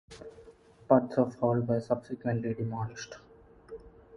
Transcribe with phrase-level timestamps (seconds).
[0.89, 3.17] Parts of the hall were subsequently demolished.